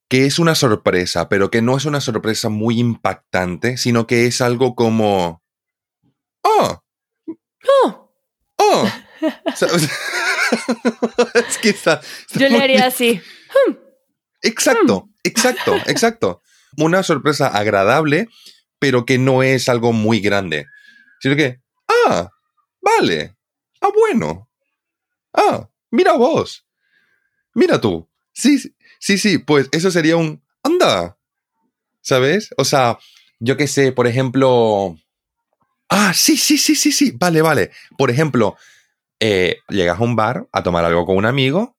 que 0.08 0.26
es 0.26 0.38
una 0.38 0.54
sorpresa, 0.54 1.28
pero 1.28 1.50
que 1.50 1.60
no 1.60 1.76
es 1.76 1.84
una 1.84 2.00
sorpresa 2.00 2.48
muy 2.48 2.78
impactante, 2.78 3.76
sino 3.76 4.06
que 4.06 4.26
es 4.26 4.40
algo 4.40 4.74
como, 4.74 5.42
oh, 6.42 6.82
Oh, 7.82 8.10
oh. 8.58 8.90
Es 11.48 11.58
que 11.58 11.70
está, 11.70 12.00
está 12.00 12.38
yo 12.40 12.48
le 12.48 12.62
haría 12.62 12.86
así. 12.86 13.20
Exacto, 14.42 15.04
Hmm. 15.06 15.10
exacto, 15.24 15.76
exacto. 15.86 16.42
Una 16.76 17.02
sorpresa 17.02 17.48
agradable, 17.48 18.28
pero 18.78 19.04
que 19.04 19.18
no 19.18 19.42
es 19.42 19.68
algo 19.68 19.92
muy 19.92 20.20
grande. 20.20 20.66
Sino 21.20 21.36
que, 21.36 21.60
ah, 21.88 22.30
vale, 22.80 23.36
ah, 23.80 23.90
bueno, 23.94 24.48
ah, 25.34 25.68
mira 25.90 26.12
vos, 26.14 26.66
mira 27.54 27.80
tú. 27.80 28.08
Sí, 28.32 28.58
sí, 28.58 28.74
sí, 28.98 29.18
sí, 29.18 29.38
pues 29.38 29.68
eso 29.72 29.90
sería 29.90 30.16
un, 30.16 30.42
anda, 30.62 31.18
¿sabes? 32.00 32.50
O 32.56 32.64
sea, 32.64 32.98
yo 33.40 33.56
qué 33.56 33.66
sé, 33.66 33.92
por 33.92 34.06
ejemplo, 34.06 34.96
ah, 35.90 36.14
sí, 36.14 36.36
sí, 36.36 36.56
sí, 36.56 36.74
sí, 36.74 36.92
sí, 36.92 37.10
vale, 37.10 37.42
vale. 37.42 37.70
Por 37.98 38.10
ejemplo, 38.10 38.56
eh, 39.20 39.58
llegas 39.68 40.00
a 40.00 40.02
un 40.02 40.16
bar 40.16 40.48
a 40.52 40.62
tomar 40.62 40.84
algo 40.84 41.04
con 41.06 41.16
un 41.16 41.26
amigo 41.26 41.76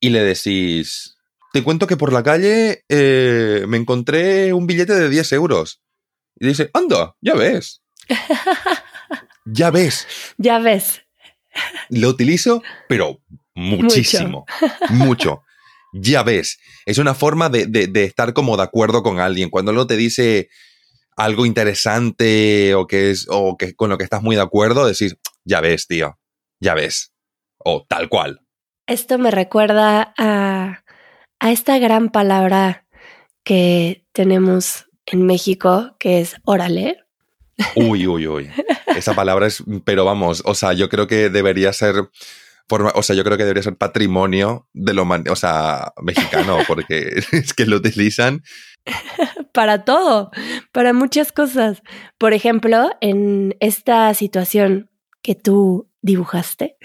y 0.00 0.10
le 0.10 0.22
decís, 0.22 1.16
te 1.52 1.62
cuento 1.64 1.86
que 1.86 1.96
por 1.96 2.12
la 2.12 2.22
calle 2.22 2.84
eh, 2.88 3.64
me 3.66 3.76
encontré 3.78 4.52
un 4.52 4.66
billete 4.66 4.94
de 4.94 5.08
10 5.08 5.32
euros. 5.32 5.80
Y 6.38 6.46
dice, 6.48 6.70
anda, 6.74 7.14
ya 7.22 7.34
ves. 7.34 7.82
ya 9.44 9.70
ves. 9.70 10.06
Ya 10.36 10.58
ves. 10.58 11.02
Lo 11.88 12.10
utilizo, 12.10 12.62
pero 12.88 13.20
muchísimo. 13.54 14.44
Mucho. 14.90 15.42
Ya 15.94 16.22
ves. 16.22 16.58
Es 16.84 16.98
una 16.98 17.14
forma 17.14 17.48
de, 17.48 17.66
de- 17.66 17.86
de 17.86 18.04
estar 18.04 18.34
como 18.34 18.56
de 18.58 18.64
acuerdo 18.64 19.02
con 19.02 19.18
alguien. 19.20 19.48
Cuando 19.48 19.72
uno 19.72 19.86
te 19.86 19.96
dice 19.96 20.50
algo 21.16 21.46
interesante 21.46 22.74
o 22.74 22.86
que 22.86 23.10
es 23.10 23.26
o 23.30 23.56
que 23.56 23.74
con 23.74 23.88
lo 23.88 23.96
que 23.96 24.04
estás 24.04 24.22
muy 24.22 24.36
de 24.36 24.42
acuerdo, 24.42 24.86
decís, 24.86 25.16
ya 25.44 25.62
ves, 25.62 25.86
tío. 25.86 26.18
Ya 26.60 26.74
ves. 26.74 27.12
O 27.58 27.84
tal 27.88 28.08
cual. 28.08 28.40
Esto 28.86 29.18
me 29.18 29.30
recuerda 29.30 30.14
a, 30.16 30.82
a 31.40 31.50
esta 31.52 31.78
gran 31.78 32.10
palabra 32.10 32.86
que 33.44 34.04
tenemos 34.12 34.86
en 35.06 35.26
México, 35.26 35.96
que 35.98 36.20
es 36.20 36.36
órale. 36.44 36.98
Uy, 37.74 38.06
uy, 38.06 38.26
uy. 38.26 38.50
Esa 38.94 39.14
palabra 39.14 39.46
es, 39.46 39.62
pero 39.84 40.04
vamos, 40.04 40.42
o 40.44 40.54
sea, 40.54 40.72
yo 40.72 40.88
creo 40.88 41.06
que 41.06 41.30
debería 41.30 41.72
ser, 41.72 42.10
forma, 42.68 42.92
o 42.94 43.02
sea, 43.02 43.16
yo 43.16 43.24
creo 43.24 43.36
que 43.36 43.44
debería 43.44 43.62
ser 43.62 43.76
patrimonio 43.76 44.68
de 44.72 44.94
lo, 44.94 45.04
man- 45.04 45.24
o 45.30 45.36
sea, 45.36 45.92
mexicano, 46.02 46.58
porque 46.68 47.20
es 47.32 47.54
que 47.54 47.66
lo 47.66 47.76
utilizan. 47.76 48.42
para 49.52 49.84
todo, 49.84 50.30
para 50.72 50.92
muchas 50.92 51.32
cosas. 51.32 51.82
Por 52.18 52.32
ejemplo, 52.34 52.90
en 53.00 53.56
esta 53.60 54.12
situación 54.14 54.90
que 55.22 55.34
tú 55.34 55.85
dibujaste, 56.02 56.76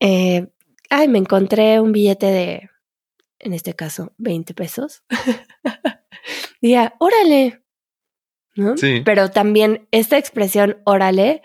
eh, 0.00 0.46
ay, 0.90 1.08
me 1.08 1.18
encontré 1.18 1.80
un 1.80 1.92
billete 1.92 2.26
de, 2.26 2.70
en 3.38 3.52
este 3.52 3.74
caso, 3.74 4.12
20 4.18 4.54
pesos. 4.54 5.02
Diría, 6.60 6.94
órale. 6.98 7.62
¿no? 8.56 8.76
Sí. 8.76 9.02
Pero 9.04 9.30
también 9.30 9.88
esta 9.90 10.16
expresión 10.16 10.78
órale 10.84 11.42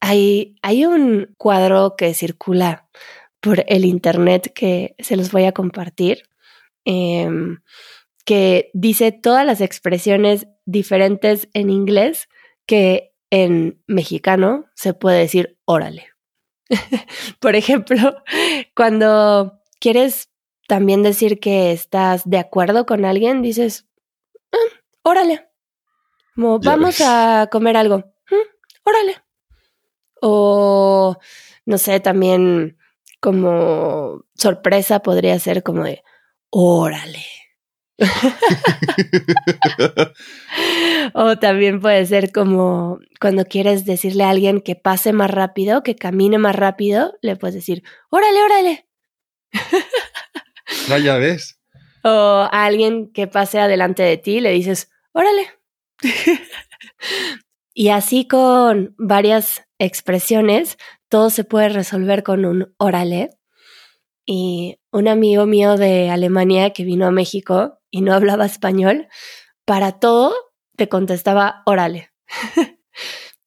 hay, 0.00 0.56
hay 0.62 0.84
un 0.84 1.34
cuadro 1.36 1.96
que 1.96 2.14
circula 2.14 2.88
por 3.40 3.64
el 3.68 3.84
internet 3.84 4.52
que 4.54 4.94
se 4.98 5.16
los 5.16 5.32
voy 5.32 5.44
a 5.44 5.52
compartir, 5.52 6.22
em, 6.84 7.60
que 8.24 8.70
dice 8.74 9.12
todas 9.12 9.46
las 9.46 9.60
expresiones 9.60 10.46
diferentes 10.66 11.48
en 11.54 11.70
inglés 11.70 12.28
que 12.66 13.14
en 13.30 13.82
mexicano 13.86 14.66
se 14.74 14.94
puede 14.94 15.18
decir 15.18 15.58
órale. 15.64 16.08
por 17.40 17.56
ejemplo, 17.56 18.22
cuando 18.74 19.60
quieres 19.80 20.30
también 20.66 21.02
decir 21.02 21.40
que 21.40 21.72
estás 21.72 22.28
de 22.28 22.38
acuerdo 22.38 22.84
con 22.86 23.04
alguien, 23.04 23.42
dices, 23.42 23.88
ah, 24.52 24.80
órale, 25.02 25.48
vamos 26.36 27.00
a 27.00 27.48
comer 27.50 27.76
algo, 27.76 27.98
mm, 27.98 28.84
órale. 28.84 29.16
O, 30.20 31.16
no 31.64 31.78
sé, 31.78 32.00
también 32.00 32.76
como 33.20 34.24
sorpresa 34.34 35.00
podría 35.00 35.38
ser 35.38 35.62
como 35.62 35.84
de, 35.84 36.02
órale. 36.50 37.24
O 41.14 41.36
también 41.38 41.80
puede 41.80 42.06
ser 42.06 42.30
como 42.32 43.00
cuando 43.20 43.44
quieres 43.44 43.84
decirle 43.84 44.24
a 44.24 44.30
alguien 44.30 44.60
que 44.60 44.76
pase 44.76 45.12
más 45.12 45.30
rápido, 45.30 45.82
que 45.82 45.96
camine 45.96 46.38
más 46.38 46.54
rápido, 46.54 47.14
le 47.22 47.36
puedes 47.36 47.54
decir, 47.56 47.82
órale, 48.10 48.42
órale. 48.42 48.86
no, 50.88 50.98
ya 50.98 51.16
ves. 51.16 51.60
O 52.04 52.48
a 52.50 52.64
alguien 52.64 53.12
que 53.12 53.26
pase 53.26 53.58
adelante 53.58 54.02
de 54.04 54.16
ti, 54.16 54.40
le 54.40 54.52
dices, 54.52 54.90
órale. 55.12 55.48
y 57.74 57.88
así 57.88 58.28
con 58.28 58.94
varias 58.96 59.64
expresiones, 59.78 60.78
todo 61.08 61.30
se 61.30 61.42
puede 61.44 61.70
resolver 61.70 62.22
con 62.22 62.44
un 62.44 62.74
órale. 62.78 63.30
Y 64.24 64.77
un 64.92 65.08
amigo 65.08 65.46
mío 65.46 65.76
de 65.76 66.10
Alemania 66.10 66.72
que 66.72 66.84
vino 66.84 67.06
a 67.06 67.10
México 67.10 67.80
y 67.90 68.00
no 68.00 68.14
hablaba 68.14 68.46
español, 68.46 69.08
para 69.64 69.98
todo 69.98 70.34
te 70.76 70.88
contestaba 70.88 71.62
órale. 71.66 72.10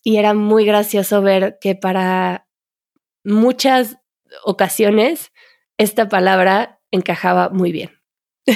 y 0.04 0.18
era 0.18 0.34
muy 0.34 0.66
gracioso 0.66 1.22
ver 1.22 1.58
que 1.60 1.76
para 1.76 2.48
muchas 3.24 3.98
ocasiones 4.44 5.32
esta 5.78 6.10
palabra 6.10 6.80
encajaba 6.92 7.50
muy 7.50 7.72
bien. 7.72 7.92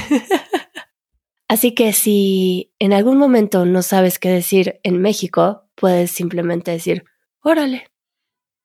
Así 1.48 1.74
que 1.74 1.94
si 1.94 2.74
en 2.80 2.94
algún 2.94 3.18
momento 3.18 3.66
no 3.66 3.84
sabes 3.84 4.20
qué 4.20 4.30
decir 4.30 4.80
en 4.84 5.02
México, 5.02 5.70
puedes 5.76 6.12
simplemente 6.12 6.72
decir 6.72 7.06
órale. 7.42 7.90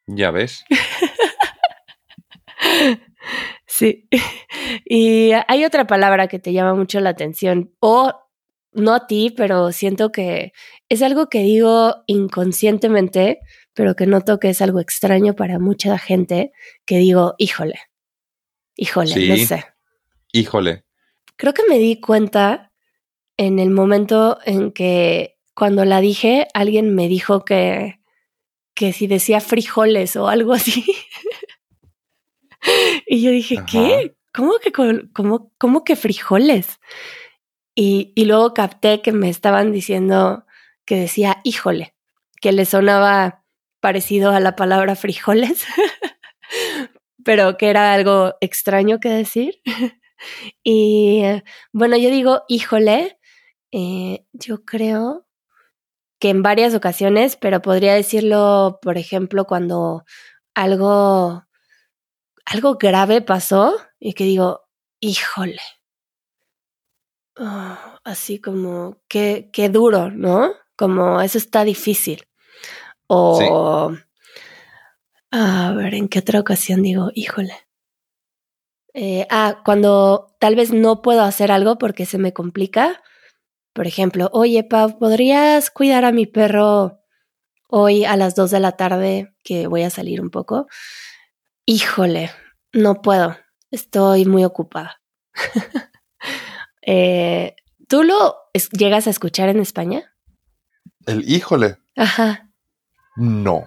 Ya 0.06 0.30
ves. 0.30 0.64
sí. 3.80 4.08
Y 4.84 5.32
hay 5.48 5.64
otra 5.64 5.86
palabra 5.86 6.28
que 6.28 6.38
te 6.38 6.52
llama 6.52 6.74
mucho 6.74 7.00
la 7.00 7.10
atención, 7.10 7.74
o 7.80 8.12
no 8.72 8.94
a 8.94 9.06
ti, 9.06 9.34
pero 9.36 9.72
siento 9.72 10.12
que 10.12 10.52
es 10.88 11.02
algo 11.02 11.28
que 11.28 11.40
digo 11.40 11.96
inconscientemente, 12.06 13.40
pero 13.74 13.96
que 13.96 14.06
noto 14.06 14.38
que 14.38 14.50
es 14.50 14.62
algo 14.62 14.78
extraño 14.78 15.34
para 15.34 15.58
mucha 15.58 15.98
gente, 15.98 16.52
que 16.84 16.98
digo, 16.98 17.34
híjole, 17.38 17.80
híjole, 18.76 19.28
no 19.28 19.36
sé. 19.44 19.64
Híjole. 20.32 20.84
Creo 21.36 21.52
que 21.52 21.64
me 21.68 21.78
di 21.78 22.00
cuenta 22.00 22.72
en 23.36 23.58
el 23.58 23.70
momento 23.70 24.38
en 24.44 24.70
que 24.70 25.38
cuando 25.54 25.84
la 25.84 26.00
dije, 26.00 26.46
alguien 26.54 26.94
me 26.94 27.08
dijo 27.08 27.44
que 27.44 28.00
que 28.80 28.94
si 28.94 29.06
decía 29.06 29.42
frijoles 29.42 30.16
o 30.16 30.28
algo 30.28 30.54
así. 30.54 30.84
y 33.12 33.22
yo 33.22 33.32
dije, 33.32 33.58
¿qué? 33.68 34.14
¿Cómo 34.32 34.52
que, 34.62 34.70
cómo, 34.70 35.52
cómo 35.58 35.82
que 35.82 35.96
frijoles? 35.96 36.78
Y, 37.74 38.12
y 38.14 38.24
luego 38.26 38.54
capté 38.54 39.02
que 39.02 39.10
me 39.10 39.28
estaban 39.28 39.72
diciendo 39.72 40.46
que 40.84 40.94
decía 40.94 41.40
híjole, 41.42 41.96
que 42.40 42.52
le 42.52 42.64
sonaba 42.66 43.44
parecido 43.80 44.30
a 44.30 44.38
la 44.38 44.54
palabra 44.54 44.94
frijoles, 44.94 45.64
pero 47.24 47.56
que 47.56 47.70
era 47.70 47.92
algo 47.92 48.36
extraño 48.40 49.00
que 49.00 49.08
decir. 49.08 49.60
y 50.62 51.22
bueno, 51.72 51.96
yo 51.96 52.10
digo 52.10 52.44
híjole, 52.46 53.18
eh, 53.72 54.24
yo 54.32 54.64
creo 54.64 55.26
que 56.20 56.28
en 56.28 56.44
varias 56.44 56.76
ocasiones, 56.76 57.34
pero 57.34 57.60
podría 57.60 57.94
decirlo, 57.94 58.78
por 58.80 58.98
ejemplo, 58.98 59.46
cuando 59.46 60.04
algo, 60.54 61.44
algo 62.44 62.76
grave 62.76 63.20
pasó 63.20 63.76
y 63.98 64.14
que 64.14 64.24
digo, 64.24 64.62
híjole. 65.00 65.60
Ah, 67.36 68.00
así 68.04 68.40
como, 68.40 68.98
qué, 69.08 69.50
qué 69.52 69.68
duro, 69.68 70.10
¿no? 70.10 70.52
Como 70.76 71.20
eso 71.20 71.38
está 71.38 71.64
difícil. 71.64 72.26
O, 73.06 73.92
a 75.32 75.72
ver, 75.72 75.94
¿en 75.94 76.08
qué 76.08 76.18
otra 76.20 76.40
ocasión 76.40 76.82
digo, 76.82 77.10
híjole? 77.14 77.54
Eh, 78.94 79.26
ah, 79.30 79.62
cuando 79.64 80.34
tal 80.40 80.56
vez 80.56 80.72
no 80.72 81.02
puedo 81.02 81.22
hacer 81.22 81.52
algo 81.52 81.78
porque 81.78 82.06
se 82.06 82.18
me 82.18 82.32
complica, 82.32 83.02
por 83.72 83.86
ejemplo, 83.86 84.28
oye, 84.32 84.64
Pau, 84.64 84.98
¿podrías 84.98 85.70
cuidar 85.70 86.04
a 86.04 86.12
mi 86.12 86.26
perro 86.26 87.00
hoy 87.68 88.04
a 88.04 88.16
las 88.16 88.34
2 88.34 88.50
de 88.50 88.60
la 88.60 88.72
tarde 88.72 89.32
que 89.44 89.68
voy 89.68 89.82
a 89.82 89.90
salir 89.90 90.20
un 90.20 90.30
poco? 90.30 90.66
Híjole, 91.72 92.32
no 92.72 93.00
puedo, 93.00 93.36
estoy 93.70 94.24
muy 94.24 94.44
ocupada. 94.44 95.00
Eh, 96.82 97.54
¿Tú 97.88 98.02
lo 98.02 98.36
llegas 98.72 99.06
a 99.06 99.10
escuchar 99.10 99.50
en 99.50 99.60
España? 99.60 100.14
El 101.06 101.30
híjole. 101.30 101.76
Ajá. 101.94 102.50
No, 103.16 103.66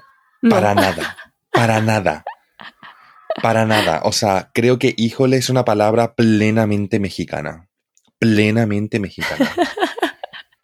para 0.49 0.73
nada, 0.75 1.15
para 1.51 1.79
nada. 1.79 2.25
Para 3.41 3.65
nada. 3.65 4.01
O 4.03 4.11
sea, 4.11 4.49
creo 4.53 4.79
que 4.79 4.95
híjole 4.97 5.37
es 5.37 5.49
una 5.49 5.63
palabra 5.63 6.15
plenamente 6.15 6.99
mexicana. 6.99 7.69
Plenamente 8.17 8.99
mexicana. 8.99 9.49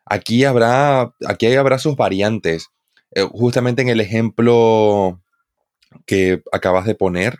Aquí 0.06 0.44
habrá, 0.44 1.14
aquí 1.28 1.56
habrá 1.56 1.78
sus 1.78 1.96
variantes. 1.96 2.70
Eh, 3.12 3.22
justamente 3.32 3.84
en 3.84 3.90
el 3.90 4.02
ejemplo 4.02 5.22
que 6.06 6.42
acabas 6.52 6.86
de 6.86 6.96
poner, 6.96 7.40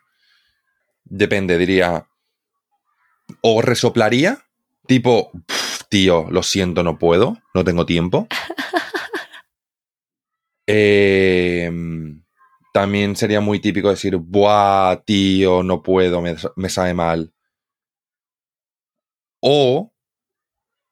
depende, 1.04 1.58
diría, 1.58 2.08
o 3.42 3.62
resoplaría, 3.62 4.46
tipo, 4.88 5.32
tío, 5.90 6.28
lo 6.30 6.44
siento, 6.44 6.84
no 6.84 6.98
puedo, 6.98 7.38
no 7.54 7.64
tengo 7.64 7.86
tiempo. 7.86 8.28
Em, 10.72 12.24
también 12.72 13.16
sería 13.16 13.42
muy 13.42 13.60
típico 13.60 13.90
decir, 13.90 14.18
buah, 14.18 14.98
tío, 15.04 15.64
no 15.64 15.82
puedo, 15.82 16.22
me, 16.22 16.36
me 16.56 16.70
sabe 16.70 16.94
mal. 16.94 17.34
O 19.42 19.92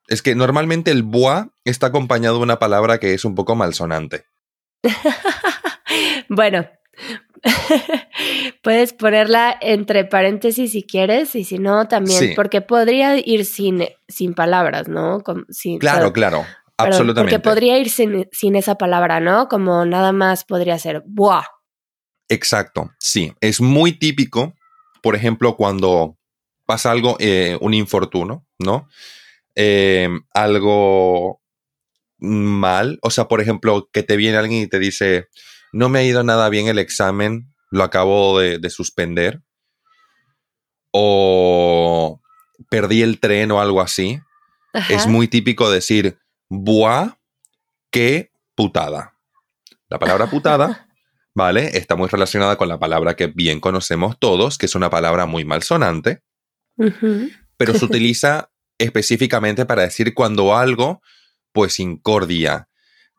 es 0.08 0.22
que 0.22 0.36
normalmente 0.36 0.90
el 0.90 1.04
bois 1.04 1.46
está 1.66 1.88
acompañado 1.88 2.38
de 2.38 2.44
una 2.44 2.60
palabra 2.60 2.98
que 2.98 3.14
es 3.14 3.26
un 3.26 3.36
poco 3.36 3.56
malsonante. 3.56 4.26
bueno, 6.30 6.68
puedes 8.62 8.94
ponerla 8.94 9.58
entre 9.62 10.06
paréntesis 10.06 10.72
si 10.72 10.84
quieres 10.84 11.36
y 11.36 11.44
si 11.44 11.60
no 11.60 11.88
también, 11.88 12.34
porque 12.36 12.62
podría 12.62 13.18
ir 13.18 13.46
sin, 13.46 13.88
sin 14.08 14.34
palabras, 14.34 14.88
¿no? 14.88 15.24
claro, 15.80 16.14
claro, 16.14 16.46
absolutamente. 16.78 17.40
Porque 17.40 17.44
podría 17.44 17.78
ir 17.78 17.90
sin, 17.90 18.56
esa 18.56 18.76
palabra, 18.76 19.20
¿no? 19.20 19.48
Como 19.48 19.86
nada 19.86 20.12
más 20.12 20.44
podría 20.44 20.78
ser 20.80 21.04
bois. 21.06 21.46
Exacto, 22.30 22.92
sí. 23.00 23.34
Es 23.42 23.62
muy 23.62 23.94
típico, 23.94 24.54
por 25.02 25.16
ejemplo, 25.16 25.56
cuando 25.56 26.18
pasa 26.66 26.92
algo, 26.92 27.16
eh, 27.20 27.58
un 27.62 27.74
infortuno, 27.74 28.46
¿no? 28.60 28.88
Em, 29.56 30.22
algo 30.34 31.42
mal. 32.20 33.00
O 33.02 33.10
sea, 33.10 33.28
por 33.28 33.42
ejemplo, 33.42 33.90
que 33.92 34.04
te 34.04 34.18
viene 34.18 34.38
alguien 34.38 34.64
y 34.64 34.68
te 34.68 34.80
dice, 34.80 35.28
no 35.72 35.90
me 35.90 36.00
ha 36.00 36.04
ido 36.04 36.24
nada 36.24 36.50
bien 36.50 36.68
el 36.68 36.80
examen, 36.80 37.54
lo 37.72 37.84
acabo 37.84 38.40
de, 38.40 38.70
suspender. 38.70 39.42
O 40.92 42.22
perdí 42.70 43.02
el 43.02 43.20
tren 43.20 43.52
o 43.52 43.62
algo 43.62 43.82
así. 43.82 44.20
Es 44.90 45.08
muy 45.08 45.28
típico 45.28 45.70
decir, 45.70 46.20
buah, 46.50 47.18
qué 47.92 48.32
putada. 48.56 49.18
La 49.90 50.00
palabra 50.00 50.28
putada, 50.30 50.88
¿vale? 51.34 51.78
Está 51.78 51.96
muy 51.96 52.08
relacionada 52.10 52.58
con 52.58 52.68
la 52.68 52.80
palabra 52.80 53.16
que 53.16 53.28
bien 53.28 53.60
conocemos 53.60 54.18
todos, 54.20 54.58
que 54.58 54.66
es 54.68 54.76
una 54.76 54.90
palabra 54.90 55.26
muy 55.26 55.46
malsonante, 55.46 56.24
pero 57.58 57.74
se 57.74 57.86
utiliza 57.86 58.52
específicamente 58.78 59.66
para 59.66 59.84
decir 59.84 60.14
cuando 60.14 60.56
algo, 60.56 61.02
pues 61.52 61.80
incordia. 61.80 62.67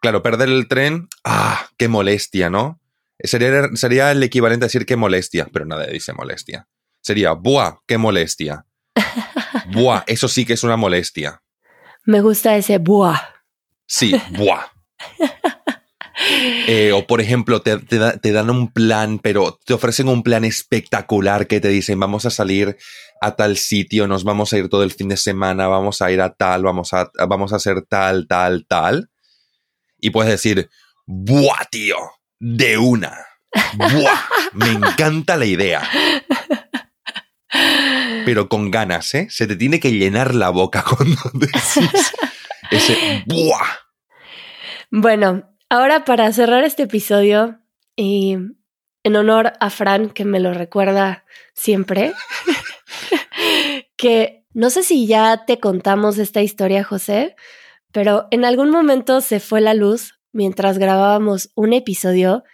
Claro, 0.01 0.23
perder 0.23 0.49
el 0.49 0.69
tren, 0.69 1.09
ah, 1.25 1.69
qué 1.77 1.89
molestia, 1.89 2.51
¿no? 2.51 2.81
Sería, 3.19 3.69
sería 3.75 4.13
el 4.13 4.23
equivalente 4.23 4.65
a 4.65 4.69
decir 4.69 4.87
qué 4.87 4.97
molestia, 4.97 5.49
pero 5.53 5.65
nadie 5.65 5.93
dice 5.93 6.13
molestia. 6.13 6.69
Sería, 7.01 7.33
buah, 7.33 7.79
qué 7.87 7.99
molestia. 7.99 8.65
buah, 9.73 10.05
eso 10.07 10.29
sí 10.29 10.45
que 10.45 10.53
es 10.53 10.63
una 10.63 10.77
molestia. 10.77 11.43
Me 12.05 12.21
gusta 12.21 12.57
ese 12.57 12.79
buah. 12.79 13.21
Sí, 13.87 14.15
buah. 14.37 14.67
Eh, 16.67 16.93
o 16.93 17.07
por 17.07 17.21
ejemplo, 17.21 17.63
te, 17.63 17.79
te, 17.79 18.33
dan 18.33 18.51
un 18.51 18.73
plan, 18.73 19.21
pero 19.21 19.59
te 19.65 19.73
ofrecen 19.73 20.09
un 20.09 20.23
plan 20.23 20.45
espectacular 20.45 21.47
que 21.47 21.61
te 21.61 21.69
dicen, 21.69 22.01
vamos 22.01 22.27
a 22.27 22.31
salir 22.31 22.77
a 23.21 23.37
tal 23.37 23.57
sitio, 23.57 24.09
nos 24.09 24.25
vamos 24.25 24.53
a 24.53 24.59
ir 24.59 24.69
todo 24.69 24.83
el 24.83 24.91
fin 24.91 25.09
de 25.09 25.17
semana, 25.17 25.69
vamos 25.69 26.03
a 26.03 26.11
ir 26.11 26.21
a 26.21 26.35
tal, 26.35 26.65
vamos 26.65 26.93
a, 26.93 27.11
vamos 27.29 27.53
a 27.53 27.57
hacer 27.57 27.83
tal, 27.83 28.27
tal, 28.27 28.67
tal. 28.67 29.11
Y 29.99 30.11
puedes 30.11 30.31
decir, 30.31 30.71
¡buah, 31.07 31.65
tío! 31.71 31.97
De 32.39 32.79
una. 32.79 33.17
¡Buah! 33.75 34.21
Me 34.53 34.71
encanta 34.71 35.37
la 35.37 35.47
idea. 35.47 35.89
Pero 38.25 38.49
con 38.49 38.71
ganas, 38.71 39.15
¿eh? 39.15 39.27
Se 39.31 39.47
te 39.47 39.57
tiene 39.57 39.81
que 39.81 39.93
llenar 39.93 40.35
la 40.35 40.51
boca 40.51 40.85
cuando 40.89 41.21
decís 41.35 42.13
ese 42.71 43.25
¡buah! 43.27 43.67
Bueno, 44.91 45.49
Ahora, 45.71 46.07
para 46.07 46.33
cerrar 46.33 46.65
este 46.65 46.85
episodio, 46.85 47.61
y 47.95 48.39
en 49.03 49.17
honor 49.17 49.53
a 49.61 49.69
Fran, 49.69 50.09
que 50.09 50.25
me 50.25 50.41
lo 50.41 50.55
recuerda 50.55 51.27
siempre, 51.53 52.15
que 53.99 54.47
no 54.55 54.71
sé 54.71 54.83
si 54.83 55.07
ya 55.07 55.45
te 55.45 55.61
contamos 55.61 56.17
esta 56.17 56.41
historia, 56.41 56.85
José, 56.85 57.37
pero 57.99 58.29
en 58.31 58.45
algún 58.45 58.71
momento 58.71 59.21
se 59.21 59.41
fue 59.41 59.61
la 59.61 59.75
luz 59.75 60.21
mientras 60.33 60.79
grabábamos 60.79 61.51
un 61.57 61.73
episodio 61.73 62.45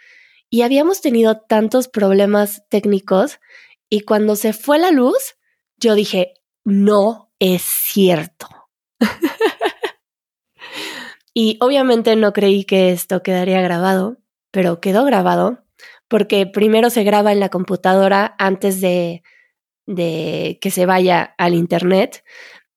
y 0.49 0.63
habíamos 0.63 1.01
tenido 1.01 1.37
tantos 1.37 1.87
problemas 1.87 2.63
técnicos 2.67 3.39
y 3.87 3.99
cuando 3.99 4.35
se 4.35 4.53
fue 4.53 4.79
la 4.79 4.89
luz, 4.89 5.35
yo 5.77 5.93
dije, 5.93 6.33
no 6.63 7.31
es 7.37 7.61
cierto. 7.61 8.47
Y 11.37 11.57
obviamente 11.59 12.15
no 12.15 12.33
creí 12.33 12.63
que 12.63 12.91
esto 12.91 13.21
quedaría 13.21 13.61
grabado, 13.61 14.17
pero 14.49 14.81
quedó 14.81 15.03
grabado 15.05 15.63
porque 16.07 16.47
primero 16.47 16.89
se 16.89 17.03
graba 17.03 17.33
en 17.33 17.39
la 17.39 17.49
computadora 17.49 18.35
antes 18.39 18.81
de, 18.81 19.21
de 19.85 20.57
que 20.59 20.71
se 20.71 20.87
vaya 20.87 21.35
al 21.37 21.53
internet. 21.53 22.23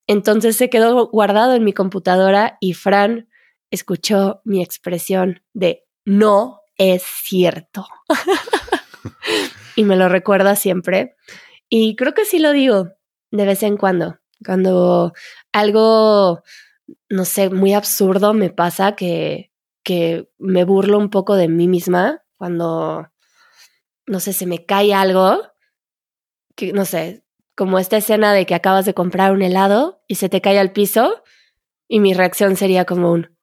Entonces 0.09 0.57
se 0.57 0.69
quedó 0.69 1.07
guardado 1.07 1.55
en 1.55 1.63
mi 1.63 1.73
computadora 1.73 2.59
y 2.61 2.75
Fran 2.75 3.29
escuchó 3.71 4.41
mi 4.45 4.63
expresión 4.63 5.43
de 5.53 5.85
no 6.05 6.63
es 6.77 7.05
cierto. 7.05 7.87
y 9.77 9.85
me 9.85 9.95
lo 9.95 10.09
recuerda 10.09 10.57
siempre. 10.57 11.15
Y 11.69 11.95
creo 11.95 12.15
que 12.15 12.25
sí 12.25 12.41
lo 12.41 12.51
digo 12.53 12.89
de 13.31 13.45
vez 13.45 13.63
en 13.63 13.77
cuando, 13.77 14.19
cuando 14.43 15.13
algo 15.53 16.43
no 17.09 17.25
sé, 17.25 17.51
muy 17.51 17.75
absurdo 17.75 18.35
me 18.35 18.51
pasa 18.51 18.97
que, 18.97 19.53
que 19.83 20.31
me 20.39 20.65
burlo 20.65 20.99
un 20.99 21.11
poco 21.11 21.37
de 21.37 21.49
mí 21.49 21.69
misma 21.69 22.23
cuando, 22.37 23.11
no 24.07 24.21
sé, 24.21 24.33
se 24.33 24.47
me 24.47 24.65
cae 24.65 24.95
algo, 24.95 25.43
que 26.55 26.73
no 26.73 26.85
sé, 26.85 27.25
como 27.59 27.81
esta 27.81 27.97
escena 27.97 28.33
de 28.33 28.47
que 28.47 28.55
acabas 28.55 28.87
de 28.87 28.95
comprar 28.95 29.33
un 29.33 29.43
helado 29.43 30.01
y 30.07 30.15
se 30.15 30.29
te 30.29 30.41
cae 30.41 30.61
al 30.61 30.71
piso 30.71 31.25
y 31.89 31.99
mi 31.99 32.15
reacción 32.15 32.55
sería 32.55 32.85
como 32.85 33.11
un, 33.11 33.37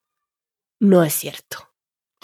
no 0.80 1.04
es 1.04 1.14
cierto. 1.14 1.58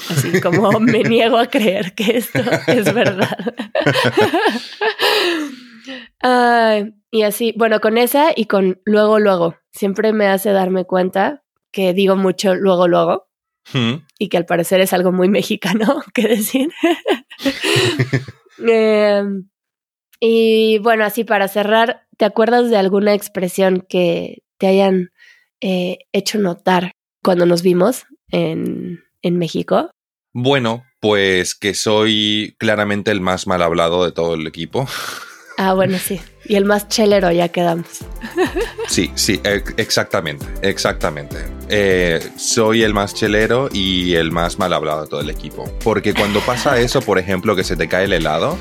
Así 0.10 0.40
como 0.40 0.72
me 0.80 1.04
niego 1.04 1.38
a 1.38 1.48
creer 1.48 1.94
que 1.94 2.16
esto 2.16 2.40
es 2.68 2.94
verdad. 2.94 3.38
y 7.12 7.24
así, 7.24 7.54
bueno, 7.58 7.82
con 7.82 7.98
esa 7.98 8.32
y 8.34 8.46
con 8.46 8.80
luego, 8.86 9.20
luego. 9.20 9.58
Siempre 9.74 10.14
me 10.14 10.28
hace 10.28 10.52
darme 10.52 10.86
cuenta 10.86 11.44
que 11.74 11.94
digo 11.94 12.16
mucho 12.16 12.56
luego, 12.56 12.88
luego. 12.88 13.28
Hmm. 13.74 14.06
Y 14.18 14.30
que 14.30 14.38
al 14.38 14.46
parecer 14.46 14.80
es 14.80 14.94
algo 14.94 15.12
muy 15.12 15.28
mexicano 15.28 16.02
que 16.14 16.30
decir. 16.30 16.72
Em, 18.66 19.51
y 20.22 20.78
bueno, 20.78 21.04
así 21.04 21.24
para 21.24 21.48
cerrar, 21.48 22.04
¿te 22.16 22.26
acuerdas 22.26 22.70
de 22.70 22.78
alguna 22.78 23.16
expresión 23.16 23.84
que 23.90 24.44
te 24.60 24.68
hayan 24.68 25.10
eh, 25.62 25.98
hecho 26.14 26.38
notar 26.38 26.94
cuando 27.24 27.48
nos 27.48 27.64
vimos 27.64 28.06
en, 28.30 29.04
en 29.24 29.38
México? 29.40 29.90
Bueno, 30.32 30.84
pues 31.00 31.56
que 31.56 31.74
soy 31.74 32.56
claramente 32.60 33.10
el 33.10 33.20
más 33.20 33.48
mal 33.48 33.64
hablado 33.64 34.06
de 34.06 34.12
todo 34.12 34.36
el 34.36 34.48
equipo. 34.48 34.88
Ah, 35.58 35.74
bueno, 35.74 36.00
sí. 36.00 36.20
Y 36.46 36.56
el 36.56 36.66
más 36.66 36.88
chelero 36.88 37.32
ya 37.32 37.50
quedamos. 37.50 38.00
Sí, 38.88 39.12
sí, 39.14 39.40
exactamente, 39.78 40.44
exactamente. 40.64 41.38
Eh, 41.70 42.20
soy 42.36 42.82
el 42.82 42.96
más 42.96 43.14
chelero 43.14 43.70
y 43.72 44.16
el 44.16 44.32
más 44.32 44.58
mal 44.58 44.74
hablado 44.74 45.04
de 45.04 45.08
todo 45.08 45.22
el 45.22 45.30
equipo. 45.30 45.72
Porque 45.84 46.16
cuando 46.16 46.40
pasa 46.40 46.80
eso, 46.80 47.02
por 47.02 47.20
ejemplo, 47.20 47.56
que 47.56 47.64
se 47.64 47.76
te 47.76 47.88
cae 47.88 48.06
el 48.06 48.14
helado, 48.14 48.58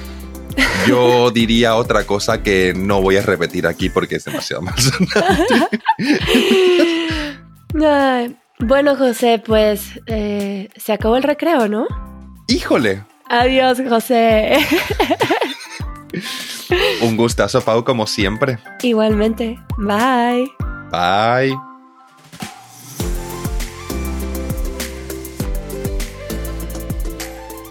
yo 0.86 1.30
diría 1.30 1.76
otra 1.76 2.04
cosa 2.04 2.42
que 2.42 2.74
no 2.74 3.00
voy 3.00 3.16
a 3.16 3.22
repetir 3.22 3.66
aquí 3.66 3.90
porque 3.90 4.16
es 4.16 4.24
demasiado 4.24 4.62
mal 4.66 4.74
bueno, 8.60 8.96
José, 8.96 9.42
pues 9.44 10.00
eh, 10.06 10.68
se 10.76 10.92
acabó 10.92 11.16
el 11.16 11.22
recreo, 11.22 11.68
¿no? 11.68 11.86
Híjole. 12.48 13.04
Adiós, 13.28 13.78
José. 13.88 14.58
Un 17.02 17.16
gustazo, 17.16 17.62
Pau, 17.62 17.84
como 17.84 18.06
siempre. 18.06 18.58
Igualmente. 18.82 19.58
Bye. 19.78 20.50
Bye. 20.90 21.69